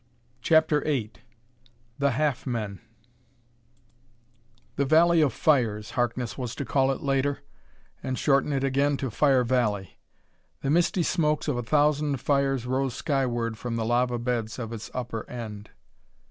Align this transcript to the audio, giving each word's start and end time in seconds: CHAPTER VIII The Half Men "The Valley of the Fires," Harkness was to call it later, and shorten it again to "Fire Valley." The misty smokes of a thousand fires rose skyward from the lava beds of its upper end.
CHAPTER 0.41 0.81
VIII 0.81 1.11
The 1.99 2.09
Half 2.17 2.47
Men 2.47 2.79
"The 4.75 4.83
Valley 4.83 5.21
of 5.21 5.31
the 5.31 5.37
Fires," 5.37 5.91
Harkness 5.91 6.39
was 6.39 6.55
to 6.55 6.65
call 6.65 6.91
it 6.91 7.03
later, 7.03 7.41
and 8.01 8.17
shorten 8.17 8.51
it 8.51 8.63
again 8.63 8.97
to 8.97 9.11
"Fire 9.11 9.43
Valley." 9.43 9.99
The 10.61 10.71
misty 10.71 11.03
smokes 11.03 11.47
of 11.47 11.55
a 11.55 11.61
thousand 11.61 12.19
fires 12.19 12.65
rose 12.65 12.95
skyward 12.95 13.59
from 13.59 13.75
the 13.75 13.85
lava 13.85 14.17
beds 14.17 14.57
of 14.57 14.73
its 14.73 14.89
upper 14.95 15.23
end. 15.29 15.69